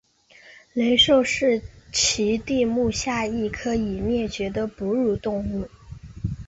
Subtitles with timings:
[0.73, 5.69] 雷兽是奇蹄目下一科已灭绝的哺乳动物。